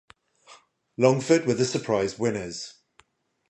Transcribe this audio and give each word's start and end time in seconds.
Longford 0.97 1.45
were 1.45 1.53
the 1.53 1.63
surprise 1.63 2.17
winners. 2.17 2.73